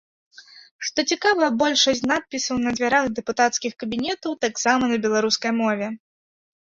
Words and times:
Што 0.87 0.99
цікава, 1.09 1.49
большасць 1.63 1.99
надпісаў 2.11 2.55
на 2.65 2.73
дзвярах 2.79 3.05
дэпутацкіх 3.19 3.71
кабінетаў 3.83 4.31
таксама 4.47 4.83
на 4.93 4.97
беларускай 5.05 5.51
мове. 5.61 5.87